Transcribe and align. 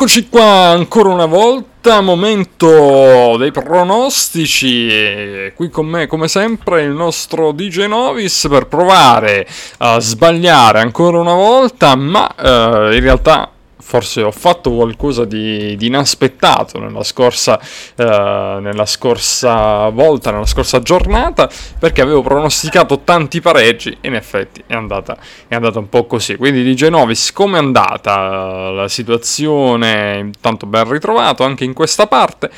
Eccoci 0.00 0.30
qua 0.30 0.70
ancora 0.70 1.10
una 1.10 1.26
volta, 1.26 2.00
momento 2.00 3.36
dei 3.36 3.52
pronostici. 3.52 5.52
Qui 5.54 5.68
con 5.68 5.88
me, 5.88 6.06
come 6.06 6.26
sempre, 6.26 6.84
il 6.84 6.92
nostro 6.92 7.52
DJ 7.52 7.84
Novis 7.84 8.46
per 8.48 8.66
provare 8.66 9.46
a 9.76 10.00
sbagliare 10.00 10.80
ancora 10.80 11.18
una 11.18 11.34
volta, 11.34 11.96
ma 11.96 12.34
uh, 12.34 12.94
in 12.94 13.00
realtà 13.00 13.50
forse 13.90 14.22
ho 14.22 14.30
fatto 14.30 14.70
qualcosa 14.70 15.24
di, 15.24 15.74
di 15.74 15.86
inaspettato 15.88 16.78
nella 16.78 17.02
scorsa, 17.02 17.58
eh, 17.96 18.58
nella 18.60 18.86
scorsa 18.86 19.88
volta, 19.88 20.30
nella 20.30 20.46
scorsa 20.46 20.78
giornata, 20.78 21.50
perché 21.76 22.00
avevo 22.00 22.22
pronosticato 22.22 23.00
tanti 23.00 23.40
pareggi 23.40 23.98
e 24.00 24.06
in 24.06 24.14
effetti 24.14 24.62
è 24.64 24.74
andata, 24.74 25.18
è 25.48 25.56
andata 25.56 25.80
un 25.80 25.88
po' 25.88 26.06
così. 26.06 26.36
Quindi 26.36 26.62
di 26.62 26.76
Genovis, 26.76 27.32
come 27.32 27.56
è 27.56 27.60
andata 27.60 28.70
la 28.70 28.86
situazione? 28.86 30.18
Intanto 30.18 30.66
ben 30.66 30.88
ritrovato 30.88 31.42
anche 31.42 31.64
in 31.64 31.72
questa 31.72 32.06
parte. 32.06 32.48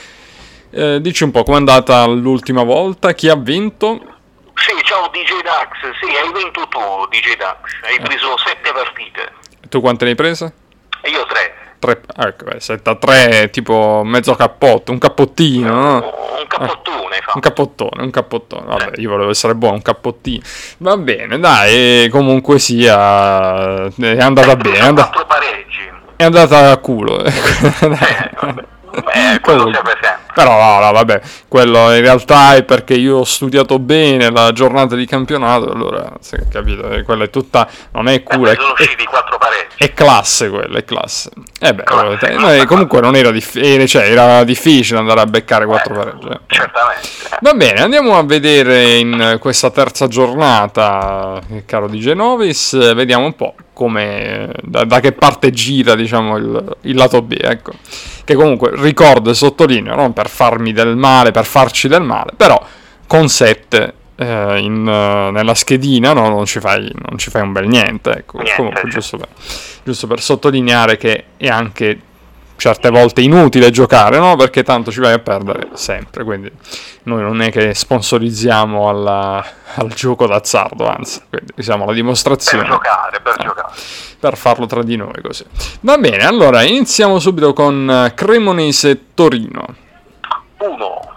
Eh, 0.69 1.01
dici 1.01 1.25
un 1.25 1.31
po' 1.31 1.45
com'è 1.45 1.57
andata 1.57 2.05
l'ultima 2.05 2.63
volta, 2.63 3.15
chi 3.15 3.31
ha 3.31 3.37
vinto? 3.37 4.01
Sì, 4.55 4.73
ciao 4.85 5.09
DJ 5.09 5.41
Dax, 5.43 5.97
sì, 5.99 6.15
hai 6.15 6.31
vinto 6.31 6.69
tu 6.69 6.79
DJ 7.09 7.37
Dax, 7.39 7.59
hai 7.85 7.97
eh. 7.97 8.01
preso 8.03 8.37
sette 8.37 8.71
partite. 8.71 9.33
Tu 9.71 9.81
quante 9.81 10.05
ne 10.05 10.11
hai 10.11 10.17
prese? 10.17 10.61
E 11.03 11.11
io 11.11 11.27
tre. 11.27 11.55
Tre, 11.79 12.01
ecco, 12.17 12.45
beh, 12.45 12.61
7 12.61 12.91
a 12.91 12.95
3, 12.95 13.51
tipo 13.51 14.03
mezzo 14.05 14.37
cappotto, 14.37 14.93
un 14.93 14.99
cappottino, 14.99 15.75
no? 15.75 15.95
Un 15.97 16.47
cappottone, 16.47 17.17
eh, 17.17 17.23
Un 17.35 17.41
cappottone, 17.41 18.03
un 18.03 18.11
cappottone. 18.11 18.67
Vabbè, 18.67 19.01
io 19.01 19.11
volevo 19.11 19.31
essere 19.31 19.57
buono, 19.57 19.75
un 19.75 19.83
cappottino. 19.83 20.45
Va 20.79 20.97
bene, 20.97 21.41
dai, 21.41 22.09
comunque 22.09 22.61
sia, 22.61 23.87
è 23.87 24.21
andata 24.21 24.55
bene. 24.55 24.77
È 24.79 24.83
andata, 24.83 25.27
è 26.15 26.23
andata 26.23 26.71
a 26.71 26.77
culo. 26.77 27.19
eh, 27.25 27.33
vabbè. 28.41 28.65
Beh, 28.93 29.41
quello 29.41 29.73
sempre 29.73 29.99
sempre. 30.01 30.22
Però 30.35 30.51
no, 30.51 30.85
no, 30.85 30.93
vabbè, 30.93 31.21
quello 31.47 31.95
in 31.95 32.01
realtà 32.01 32.55
è 32.55 32.63
perché 32.63 32.95
io 32.95 33.19
ho 33.19 33.25
studiato 33.25 33.79
bene 33.79 34.31
la 34.31 34.53
giornata 34.53 34.97
di 34.97 35.05
campionato, 35.05 35.71
allora, 35.71 36.11
sì, 36.21 36.37
capito, 36.51 36.89
eh, 36.91 37.03
quella 37.03 37.25
è 37.25 37.31
tutta, 37.31 37.69
non 37.93 38.09
è 38.09 38.23
culo, 38.23 38.51
eh, 38.51 38.55
è, 38.55 38.59
è 39.77 39.93
classe 39.93 40.49
quella, 40.49 40.79
è 40.79 40.85
classe. 40.85 41.31
Eh 41.61 41.75
beh, 41.75 41.83
classe, 41.85 42.33
no, 42.33 42.65
comunque 42.67 43.01
non 43.01 43.15
era, 43.15 43.31
dif- 43.31 43.57
eh, 43.57 43.87
cioè, 43.87 44.11
era 44.11 44.43
difficile 44.45 44.99
andare 44.99 45.21
a 45.21 45.27
beccare 45.27 45.67
quattro 45.67 45.95
eh, 45.95 45.97
pareggi. 45.99 46.39
Certamente. 46.47 47.09
Va 47.41 47.53
bene, 47.53 47.83
andiamo 47.83 48.17
a 48.17 48.23
vedere 48.23 48.97
in 48.97 49.37
questa 49.39 49.71
terza 49.71 50.09
giornata, 50.09 51.41
caro 51.67 51.89
di 51.89 51.99
Genovis, 51.99 52.95
vediamo 52.95 53.27
un 53.27 53.37
po' 53.37 53.55
come, 53.73 54.53
da, 54.63 54.85
da, 54.85 55.01
che 55.01 55.13
parte 55.13 55.51
gira 55.51 55.95
diciamo 55.95 56.37
il, 56.37 56.77
il, 56.83 56.95
lato 56.95 57.23
B 57.23 57.37
ecco 57.41 57.73
che 58.25 58.35
comunque 58.35 58.71
ricordo 58.75 59.31
e 59.31 59.35
sottolineo 59.35 59.95
non 59.95 60.13
per 60.13 60.29
farmi 60.29 60.73
del 60.73 60.97
male 60.97 61.31
per 61.31 61.45
farci 61.45 61.89
del 61.89 62.03
male 62.03 62.33
però 62.37 62.63
con 63.07 63.29
7 63.29 63.95
eh, 64.17 64.59
in, 64.59 64.83
nella 64.83 65.55
schedina 65.55 66.13
no, 66.13 66.29
non, 66.29 66.45
ci 66.45 66.61
fai, 66.61 66.91
non, 67.09 67.19
ci 67.19 67.31
fai, 67.31 67.43
un 67.43 67.53
bel 67.53 67.67
niente 67.67 68.11
ecco 68.11 68.39
niente. 68.39 68.57
comunque 68.57 68.89
giusto 68.91 69.17
per, 69.17 69.29
giusto 69.83 70.07
per 70.07 70.21
sottolineare 70.21 70.97
che 70.97 71.25
è 71.37 71.49
anche 71.49 71.99
certe 72.63 72.91
volte 72.91 73.23
inutile 73.23 73.71
giocare, 73.71 74.19
no? 74.19 74.37
Perché 74.37 74.63
tanto 74.63 74.93
ci 74.93 75.01
vai 75.01 75.15
a 75.15 75.19
perdere 75.19 75.71
sempre. 75.73 76.23
Quindi 76.23 76.49
noi 77.05 77.21
non 77.21 77.43
è 77.43 77.51
che 77.51 77.75
sponsorizziamo 77.75 78.89
alla, 78.89 79.45
al 79.75 79.93
gioco 79.93 80.29
d'azzardo, 80.29 80.87
anzi, 80.87 81.23
quindi 81.29 81.61
siamo 81.61 81.87
la 81.87 81.93
dimostrazione. 81.93 82.63
Per 82.63 82.73
giocare, 82.73 83.21
per 83.21 83.35
eh, 83.37 83.43
giocare. 83.43 83.73
Per 84.21 84.37
farlo 84.37 84.67
tra 84.67 84.85
di 84.85 84.95
noi 84.95 85.21
così. 85.21 85.45
Va 85.81 85.99
bene, 85.99 86.25
allora 86.25 86.63
iniziamo 86.63 87.19
subito 87.19 87.53
con 87.53 88.13
Cremonese 88.15 89.07
Torino. 89.15 89.67
1. 90.59 91.12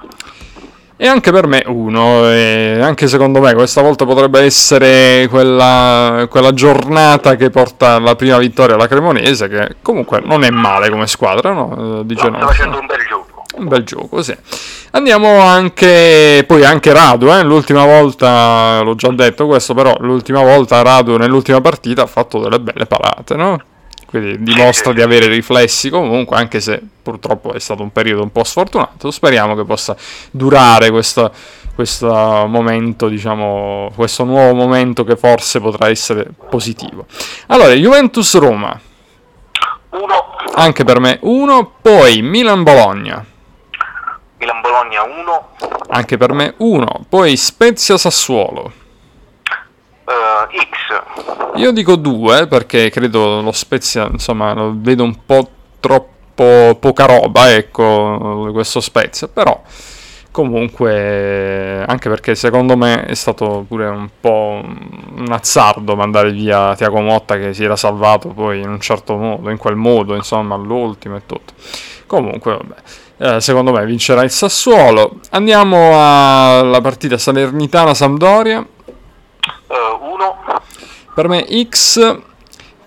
E 0.98 1.08
anche 1.08 1.30
per 1.32 1.46
me 1.46 1.62
uno, 1.68 2.30
e 2.30 2.80
anche 2.82 3.08
secondo 3.10 3.42
me 3.42 3.54
questa 3.54 3.82
volta 3.82 4.06
potrebbe 4.06 4.40
essere 4.40 5.28
quella, 5.30 6.26
quella 6.30 6.54
giornata 6.54 7.36
che 7.36 7.50
porta 7.50 7.96
alla 7.96 8.16
prima 8.16 8.38
vittoria 8.38 8.76
alla 8.76 8.88
Cremonese, 8.88 9.50
che 9.50 9.76
comunque 9.82 10.22
non 10.24 10.46
è 10.46 10.50
male 10.52 10.90
come 10.90 11.06
squadra, 11.06 11.52
no? 11.52 12.02
Di 12.06 12.14
no, 12.14 12.20
sta 12.20 12.48
facendo 12.48 12.80
un 12.80 12.86
bel 12.86 13.06
gioco. 13.10 13.44
Un 13.58 13.68
bel 13.68 13.84
gioco, 13.84 14.24
sì. 14.24 14.36
Andiamo 14.92 15.42
anche, 15.42 16.46
poi 16.48 16.64
anche 16.64 16.94
Radu, 16.94 17.28
eh? 17.28 17.44
l'ultima 17.44 17.84
volta, 17.84 18.80
l'ho 18.82 18.96
già 18.96 19.10
detto 19.12 19.48
questo, 19.48 19.74
però 19.74 19.94
l'ultima 20.00 20.42
volta 20.44 20.82
Radu 20.82 21.18
nell'ultima 21.18 21.60
partita 21.60 22.04
ha 22.04 22.08
fatto 22.08 22.40
delle 22.40 22.62
belle 22.62 22.86
parate, 22.86 23.36
no? 23.36 23.60
Quindi 24.06 24.42
dimostra 24.44 24.94
di 24.94 25.02
avere 25.02 25.28
riflessi 25.28 25.90
comunque, 25.90 26.38
anche 26.38 26.60
se 26.60 26.82
purtroppo 27.02 27.54
è 27.54 27.60
stato 27.60 27.82
un 27.82 27.92
periodo 27.92 28.24
un 28.24 28.32
po' 28.32 28.44
sfortunato. 28.44 29.12
Speriamo 29.12 29.56
che 29.56 29.64
possa 29.66 29.96
durare 30.32 30.90
questo, 30.92 31.32
questo 31.74 32.08
momento, 32.48 33.08
diciamo, 33.08 33.92
questo 33.96 34.24
nuovo 34.24 34.54
momento 34.54 35.04
che 35.04 35.16
forse 35.16 35.60
potrà 35.60 35.90
essere 35.90 36.28
positivo. 36.50 37.06
Allora, 37.48 37.74
Juventus 37.74 38.38
Roma. 38.38 38.80
1. 39.90 40.26
Anche 40.56 40.84
per 40.84 41.00
me 41.00 41.20
1, 41.22 41.72
poi 41.82 42.22
Milan 42.22 42.64
Bologna. 42.64 43.26
Milan 44.38 44.62
Bologna 44.62 45.04
1. 45.04 45.50
Anche 45.90 46.18
per 46.18 46.34
me 46.34 46.54
1, 46.58 47.06
poi 47.08 47.36
Spezia 47.38 47.98
Sassuolo. 47.98 48.84
Uh, 50.06 50.48
X. 50.56 51.56
Io 51.56 51.72
dico 51.72 51.96
2 51.96 52.48
perché 52.48 52.90
credo 52.90 53.42
lo 53.42 53.52
Spezia, 53.52 54.08
insomma, 54.12 54.54
lo 54.54 54.74
vedo 54.76 55.04
un 55.04 55.26
po' 55.26 55.50
troppo 55.80 56.78
poca 56.80 57.06
roba, 57.06 57.54
ecco, 57.54 58.50
questo 58.52 58.82
Spezia, 58.82 59.28
però 59.28 59.62
comunque 60.36 61.86
anche 61.88 62.10
perché 62.10 62.36
secondo 62.36 62.76
me 62.76 63.06
è 63.06 63.14
stato 63.14 63.64
pure 63.66 63.88
un 63.88 64.10
po' 64.20 64.62
un 64.62 65.32
azzardo 65.32 65.96
mandare 65.96 66.32
via 66.32 66.76
Tiago 66.76 67.00
Motta 67.00 67.38
che 67.38 67.54
si 67.54 67.64
era 67.64 67.78
salvato 67.78 68.30
poi 68.30 68.60
in 68.60 68.68
un 68.68 68.82
certo 68.82 69.16
modo, 69.16 69.50
in 69.50 69.58
quel 69.58 69.78
modo, 69.78 70.14
insomma, 70.14 70.56
all'ultimo 70.56 71.16
e 71.16 71.22
tutto. 71.26 71.54
Comunque, 72.06 72.58
vabbè. 72.58 72.76
Eh, 73.18 73.40
secondo 73.40 73.72
me 73.72 73.86
vincerà 73.86 74.24
il 74.24 74.30
Sassuolo. 74.30 75.20
Andiamo 75.32 75.92
alla 75.94 76.82
partita 76.82 77.18
Salernitana-Sampdoria. 77.18 78.68
1. 81.16 81.22
Per 81.22 81.28
me 81.30 81.46
X. 81.70 82.18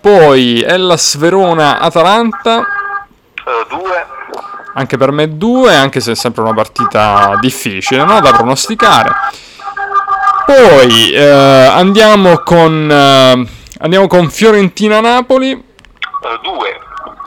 Poi 0.00 0.62
Ellas 0.62 1.16
Verona 1.16 1.78
Atalanta. 1.78 2.66
2. 3.70 3.80
Uh, 3.80 3.88
anche 4.74 4.96
per 4.96 5.10
me 5.10 5.36
2, 5.36 5.74
anche 5.74 6.00
se 6.00 6.12
è 6.12 6.14
sempre 6.14 6.42
una 6.42 6.54
partita 6.54 7.36
difficile 7.40 8.04
no? 8.04 8.20
da 8.20 8.30
pronosticare. 8.32 9.10
Poi 10.46 11.12
eh, 11.12 11.26
andiamo 11.26 12.38
con 12.38 12.90
eh, 12.90 13.48
andiamo 13.80 14.06
con 14.06 14.30
Fiorentina 14.30 15.00
Napoli. 15.00 15.52
2. 16.42 16.80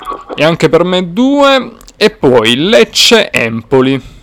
Uh, 0.07 0.33
e 0.35 0.43
anche 0.43 0.69
per 0.69 0.83
me 0.83 1.11
2. 1.11 1.71
E 1.97 2.09
poi 2.11 2.55
Lecce 2.55 3.29
Empoli. 3.31 4.20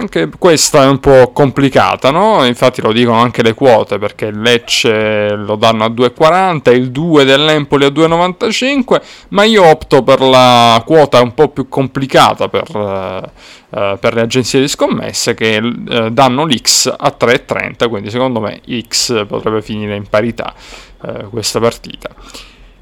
1. 0.00 0.06
Anche 0.10 0.30
questa 0.38 0.84
è 0.84 0.86
un 0.86 0.98
po' 0.98 1.30
complicata, 1.32 2.10
no? 2.10 2.44
Infatti 2.46 2.80
lo 2.80 2.92
dicono 2.92 3.20
anche 3.20 3.42
le 3.42 3.54
quote, 3.54 3.98
perché 3.98 4.30
Lecce 4.30 5.34
lo 5.36 5.56
danno 5.56 5.84
a 5.84 5.88
2,40, 5.88 6.74
il 6.74 6.90
2 6.90 7.24
dell'Empoli 7.24 7.84
a 7.84 7.88
2,95, 7.88 9.02
ma 9.28 9.44
io 9.44 9.64
opto 9.64 10.02
per 10.02 10.20
la 10.20 10.82
quota 10.86 11.20
un 11.20 11.34
po' 11.34 11.48
più 11.48 11.68
complicata 11.68 12.48
per, 12.48 12.74
uh, 12.74 13.98
per 13.98 14.14
le 14.14 14.20
agenzie 14.22 14.60
di 14.60 14.68
scommesse 14.68 15.34
che 15.34 15.58
uh, 15.58 16.08
danno 16.10 16.44
l'X 16.44 16.86
a 16.86 17.14
3,30, 17.18 17.88
quindi 17.88 18.10
secondo 18.10 18.40
me 18.40 18.60
X 18.88 19.26
potrebbe 19.26 19.62
finire 19.62 19.96
in 19.96 20.08
parità 20.08 20.54
uh, 21.02 21.28
questa 21.28 21.60
partita 21.60 22.08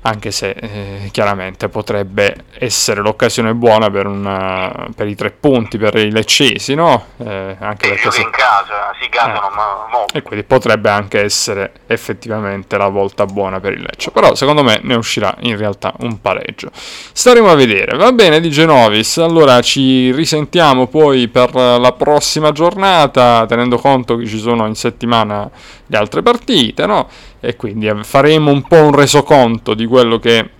anche 0.08 0.30
se 0.30 0.50
eh, 0.50 1.08
chiaramente 1.12 1.68
potrebbe 1.68 2.44
essere 2.58 3.00
l'occasione 3.00 3.54
buona 3.54 3.90
per, 3.90 4.06
una, 4.06 4.88
per, 4.94 5.06
i 5.06 5.14
tre 5.14 5.30
punti 5.30 5.78
per 5.78 5.94
i 5.96 6.10
leccesi, 6.10 6.74
no? 6.74 7.04
Eh, 7.18 7.56
anche 7.58 7.88
perché 7.88 8.10
se... 8.10 8.22
in 8.22 8.30
casa, 8.30 8.92
si 9.00 9.08
gasano 9.08 9.50
eh, 9.50 9.90
molto. 9.90 10.16
E 10.16 10.22
quindi 10.22 10.44
potrebbe 10.44 10.88
anche 10.88 11.22
essere 11.22 11.72
effettivamente 11.86 12.76
la 12.76 12.88
volta 12.88 13.26
buona 13.26 13.60
per 13.60 13.72
il 13.72 13.82
Lecce, 13.82 14.10
però 14.10 14.34
secondo 14.34 14.62
me 14.62 14.80
ne 14.82 14.94
uscirà 14.94 15.34
in 15.40 15.56
realtà 15.56 15.92
un 16.00 16.20
pareggio. 16.20 16.70
Staremo 16.72 17.50
a 17.50 17.54
vedere, 17.54 17.96
va 17.96 18.10
bene 18.12 18.40
di 18.40 18.50
Genovis, 18.50 19.18
allora 19.18 19.60
ci 19.60 20.10
risentiamo 20.12 20.86
poi 20.86 21.28
per 21.28 21.54
la 21.54 21.92
prossima 21.92 22.52
giornata, 22.52 23.44
tenendo 23.46 23.76
conto 23.78 24.16
che 24.16 24.26
ci 24.26 24.38
sono 24.38 24.66
in 24.66 24.74
settimana 24.74 25.50
le 25.88 25.96
altre 25.96 26.22
partite, 26.22 26.86
no? 26.86 27.08
E 27.40 27.56
quindi 27.56 27.90
faremo 28.02 28.50
un 28.50 28.62
po' 28.62 28.82
un 28.82 28.94
resoconto 28.94 29.74
di 29.74 29.86
quello 29.86 30.18
che 30.18 30.50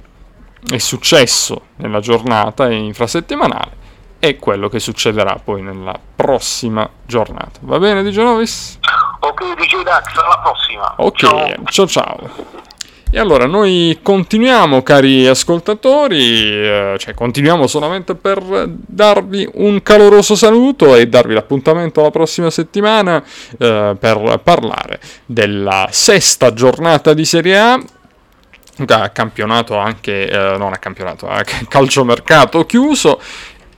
è 0.71 0.79
successo 0.79 1.63
nella 1.77 2.01
giornata 2.01 2.71
infrasettimanale 2.71 3.87
e 4.19 4.37
quello 4.37 4.69
che 4.69 4.81
succederà 4.81 5.41
poi 5.43 5.63
nella 5.63 5.99
prossima 6.17 6.89
giornata. 7.07 7.61
Va 7.63 7.79
bene, 7.79 8.03
Di 8.03 8.11
Genovis? 8.11 8.79
Ok, 9.21 9.55
DJ 9.55 9.83
Dax, 9.83 10.17
alla 10.17 10.41
prossima. 10.43 10.95
Ok, 10.97 11.19
ciao 11.19 11.65
ciao. 11.65 11.87
ciao. 11.87 12.67
E 13.11 13.19
allora 13.19 13.47
noi 13.47 14.01
continuiamo, 14.03 14.83
cari 14.83 15.27
ascoltatori, 15.27 16.43
eh, 16.43 16.97
cioè 16.99 17.15
continuiamo 17.15 17.67
solamente 17.67 18.15
per 18.15 18.69
darvi 18.69 19.49
un 19.55 19.83
caloroso 19.83 20.37
saluto 20.37 20.95
e 20.95 21.09
darvi 21.09 21.33
l'appuntamento 21.33 22.03
la 22.03 22.11
prossima 22.11 22.51
settimana 22.51 23.25
eh, 23.59 23.97
per 23.99 24.41
parlare 24.45 25.01
della 25.25 25.89
sesta 25.91 26.53
giornata 26.53 27.15
di 27.15 27.25
Serie 27.25 27.59
A. 27.59 27.83
Campionato 29.11 29.79
anche, 29.79 30.29
eh, 30.29 30.57
non 30.59 30.75
a 30.75 30.77
campionato, 30.77 31.29
a 31.29 31.43
calciomercato 31.67 32.67
chiuso 32.67 33.19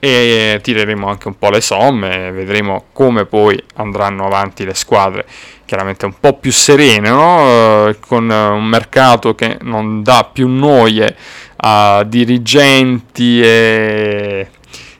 e 0.03 0.59
tireremo 0.63 1.07
anche 1.07 1.27
un 1.27 1.37
po' 1.37 1.51
le 1.51 1.61
somme, 1.61 2.31
vedremo 2.31 2.85
come 2.91 3.25
poi 3.25 3.61
andranno 3.75 4.25
avanti 4.25 4.65
le 4.65 4.73
squadre, 4.73 5.27
chiaramente 5.63 6.05
un 6.05 6.15
po' 6.19 6.39
più 6.39 6.51
serene, 6.51 7.07
no? 7.07 7.87
Eh, 7.87 7.97
con 7.99 8.27
un 8.27 8.65
mercato 8.65 9.35
che 9.35 9.59
non 9.61 10.01
dà 10.01 10.27
più 10.33 10.47
noie 10.47 11.15
a 11.57 12.03
dirigenti 12.03 13.43
e, 13.43 14.49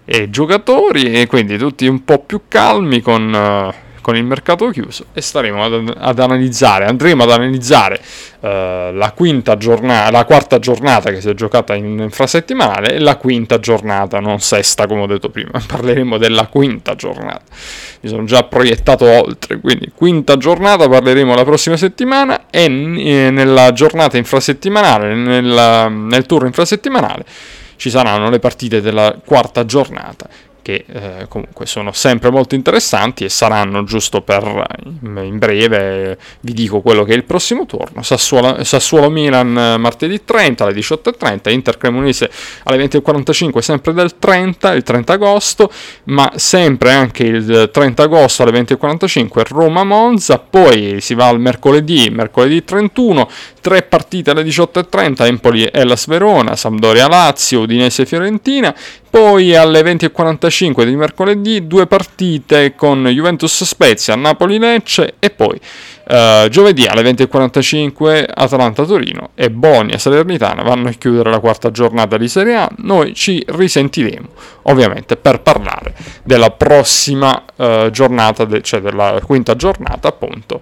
e 0.06 0.30
giocatori 0.30 1.19
e 1.19 1.25
quindi 1.25 1.57
tutti 1.57 1.88
un 1.88 2.06
po' 2.06 2.19
più 2.19 2.42
calmi 2.48 3.01
con 3.01 3.74
con 4.01 4.15
il 4.15 4.24
mercato 4.24 4.69
chiuso 4.69 5.06
e 5.13 5.21
staremo 5.21 5.63
ad, 5.63 5.94
ad 5.98 6.19
analizzare, 6.19 6.86
andremo 6.86 7.24
ad 7.24 7.31
analizzare 7.31 8.01
uh, 8.39 8.48
la, 8.94 9.13
quinta 9.15 9.56
giornata, 9.57 10.12
la 10.12 10.25
quarta 10.25 10.59
giornata 10.59 11.12
che 11.12 11.21
si 11.21 11.30
è 11.30 11.33
giocata 11.33 11.75
in 11.75 12.00
infrasettimanale 12.00 12.95
e 12.95 13.00
la 13.00 13.15
quinta 13.15 13.59
giornata, 13.59 14.19
non 14.19 14.39
sesta 14.39 14.88
come 14.88 15.01
ho 15.01 15.07
detto 15.07 15.30
prima, 15.30 15.51
parleremo 15.65 16.18
della 16.18 16.48
quinta 16.48 16.95
giornata. 16.95 17.44
Mi 18.01 18.09
sono 18.09 18.24
già 18.25 18.44
proiettato 18.44 19.06
oltre, 19.06 19.59
quindi 19.59 19.92
quinta 19.94 20.36
giornata 20.38 20.89
parleremo 20.89 21.36
la 21.36 21.44
prossima 21.44 21.77
settimana 21.77 22.50
e 22.50 22.68
nella 22.68 23.71
giornata 23.71 24.18
infrasettimanale, 24.18 25.13
nella, 25.13 25.88
nel 25.88 26.25
turno 26.25 26.48
infrasettimanale 26.48 27.25
ci 27.81 27.89
saranno 27.89 28.30
le 28.30 28.38
partite 28.38 28.80
della 28.80 29.19
quarta 29.25 29.65
giornata 29.65 30.27
che 30.62 30.86
eh, 30.88 31.25
comunque 31.28 31.66
sono 31.66 31.92
sempre 31.92 32.30
molto 32.30 32.56
interessanti 32.56 33.24
e 33.24 33.30
saranno 33.30 33.84
giusto 33.84 34.22
per 34.22 34.40
in 35.02 35.38
breve 35.38 36.18
vi 36.42 36.54
dico 36.54 36.81
quello 36.81 37.04
che 37.04 37.13
è 37.13 37.16
il 37.16 37.24
prossimo 37.24 37.66
turno. 37.66 38.02
Sassuolo, 38.02 39.10
Milan 39.10 39.58
eh, 39.58 39.78
martedì 39.78 40.24
30 40.24 40.63
alle 40.63 40.74
18.30 40.74 41.52
Inter 41.52 41.78
Cremonese 41.78 42.30
alle 42.63 42.86
20.45 42.86 43.60
sempre 43.60 43.94
del 43.94 44.18
30 44.18 44.74
il 44.74 44.84
30 44.84 45.13
agosto 45.13 45.72
ma 46.06 46.31
sempre 46.36 46.92
anche 46.92 47.24
il 47.24 47.69
30 47.72 48.04
agosto 48.04 48.44
alle 48.44 48.60
20.45 48.62 49.44
Roma 49.48 49.84
Monza 49.84 50.38
poi 50.40 51.02
si 51.02 51.13
va 51.13 51.28
al 51.28 51.40
mercoledì 51.40 52.10
mercoledì 52.10 52.63
31 52.63 53.30
tre 53.62 53.84
partite 53.84 54.31
alle 54.31 54.44
18.30 54.44 55.25
Empoli 55.25 55.69
Hellas 55.72 56.08
Verona 56.08 56.56
Sampdoria 56.56 57.08
Lazio 57.08 57.62
Udinese 57.62 58.06
Fiorentina 58.06 58.74
poi 59.10 59.56
alle 59.56 59.81
20.45 59.81 60.50
di 60.86 60.95
mercoledì 60.95 61.65
due 61.65 61.88
partite 61.88 62.75
con 62.75 63.06
Juventus 63.07 63.63
Spezia, 63.63 64.15
Napoli 64.15 64.59
Lecce 64.59 65.15
e 65.19 65.30
poi 65.30 65.59
uh, 66.07 66.50
giovedì 66.50 66.86
alle 66.86 67.01
20.45 67.03 68.25
Atalanta 68.33 68.83
Torino 68.83 69.30
e 69.33 69.50
Bonia 69.50 69.98
Salernitana 69.98 70.62
vanno 70.62 70.89
a 70.89 70.92
chiudere 70.92 71.30
la 71.30 71.39
quarta 71.39 71.71
giornata 71.71 72.18
di 72.18 72.27
Serie 72.27 72.56
A. 72.56 72.69
Noi 72.77 73.13
ci 73.13 73.44
risentiremo 73.48 74.27
ovviamente 74.63 75.15
per 75.15 75.42
parlare 75.42 75.95
della 76.24 76.51
prossima 76.51 77.44
uh, 77.56 77.89
giornata, 77.89 78.44
de- 78.45 78.62
cioè 78.62 78.81
della 78.81 79.21
quinta 79.24 79.56
giornata 79.56 80.09
appunto 80.09 80.62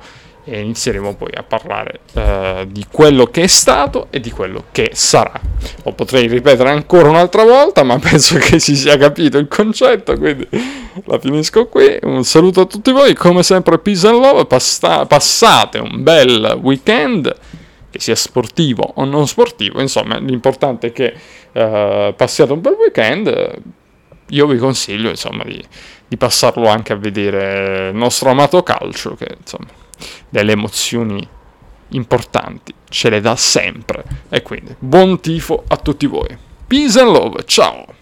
e 0.49 0.61
inizieremo 0.61 1.15
poi 1.15 1.29
a 1.35 1.43
parlare 1.43 1.99
uh, 2.13 2.65
di 2.65 2.85
quello 2.91 3.27
che 3.27 3.43
è 3.43 3.47
stato 3.47 4.07
e 4.09 4.19
di 4.19 4.31
quello 4.31 4.65
che 4.71 4.91
sarà. 4.93 5.39
Lo 5.83 5.93
potrei 5.93 6.27
ripetere 6.27 6.69
ancora 6.69 7.09
un'altra 7.09 7.43
volta, 7.43 7.83
ma 7.83 7.99
penso 8.01 8.37
che 8.37 8.59
si 8.59 8.75
sia 8.75 8.97
capito 8.97 9.37
il 9.37 9.47
concetto, 9.47 10.17
quindi 10.17 10.47
la 11.05 11.19
finisco 11.19 11.67
qui. 11.67 11.99
Un 12.01 12.23
saluto 12.23 12.61
a 12.61 12.65
tutti 12.65 12.91
voi, 12.91 13.13
come 13.13 13.43
sempre 13.43 13.77
peace 13.77 14.07
and 14.07 14.19
love, 14.19 14.45
Passa- 14.45 15.05
passate 15.05 15.77
un 15.77 16.01
bel 16.01 16.57
weekend, 16.61 17.35
che 17.91 17.99
sia 17.99 18.15
sportivo 18.15 18.93
o 18.95 19.05
non 19.05 19.27
sportivo, 19.27 19.79
insomma 19.81 20.17
l'importante 20.17 20.87
è 20.87 20.91
che 20.91 21.13
uh, 21.51 22.15
passiate 22.15 22.51
un 22.51 22.61
bel 22.61 22.73
weekend. 22.73 23.61
Io 24.31 24.45
vi 24.45 24.57
consiglio 24.57 25.09
insomma 25.09 25.43
di, 25.43 25.63
di 26.07 26.17
passarlo 26.17 26.67
anche 26.67 26.93
a 26.93 26.95
vedere 26.95 27.89
il 27.89 27.95
nostro 27.95 28.29
amato 28.29 28.61
calcio, 28.61 29.15
che 29.15 29.27
insomma 29.39 29.78
delle 30.29 30.53
emozioni 30.53 31.27
importanti, 31.89 32.73
ce 32.89 33.09
le 33.09 33.21
dà 33.21 33.35
sempre. 33.35 34.03
E 34.29 34.41
quindi 34.41 34.75
buon 34.77 35.19
tifo 35.19 35.63
a 35.67 35.77
tutti 35.77 36.05
voi. 36.05 36.37
Peace 36.67 36.99
and 36.99 37.11
love, 37.11 37.43
ciao! 37.45 37.98